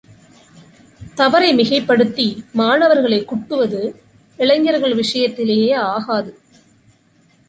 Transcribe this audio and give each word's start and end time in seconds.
தவறை 1.15 1.55
மிகைப்படுத்தி, 1.55 2.43
மாணவர்களைக் 2.51 3.27
குட்டுவது, 3.27 4.01
இளைஞர்கள் 4.37 4.95
விஷயத்திலேயே 4.95 5.75
ஆகாது. 5.75 6.37